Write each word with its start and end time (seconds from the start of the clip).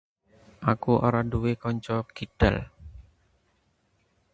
Aku 0.71 0.91
ora 1.07 1.19
nduwé 1.27 1.51
kanca 1.61 1.95
kidal 2.15 2.57